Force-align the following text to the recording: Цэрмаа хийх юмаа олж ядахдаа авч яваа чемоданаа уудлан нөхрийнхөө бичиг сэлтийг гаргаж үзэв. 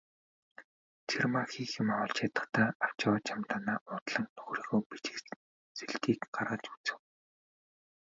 Цэрмаа 1.09 1.45
хийх 1.51 1.71
юмаа 1.81 2.01
олж 2.05 2.17
ядахдаа 2.27 2.69
авч 2.85 2.99
яваа 3.07 3.21
чемоданаа 3.27 3.77
уудлан 3.91 4.25
нөхрийнхөө 4.35 4.79
бичиг 4.89 5.17
сэлтийг 5.77 6.19
гаргаж 6.35 6.63
үзэв. 6.73 6.99